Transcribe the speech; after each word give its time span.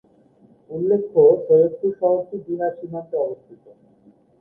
উল্লেখ্য 0.69 1.15
সৈয়দপুর 1.45 1.91
শহরটি 1.99 2.37
বিহার 2.45 2.71
সীমান্তে 2.79 3.15
অবস্থিত। 3.17 3.63